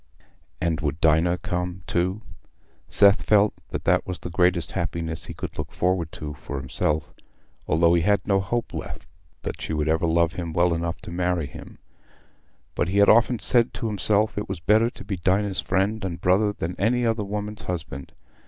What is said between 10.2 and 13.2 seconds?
him well enough to marry him; but he had